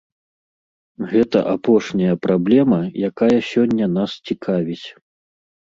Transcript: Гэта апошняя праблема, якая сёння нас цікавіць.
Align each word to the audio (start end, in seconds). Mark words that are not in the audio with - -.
Гэта 1.11 1.37
апошняя 1.55 2.15
праблема, 2.25 2.81
якая 3.11 3.31
сёння 3.51 3.91
нас 4.01 4.11
цікавіць. 4.27 4.85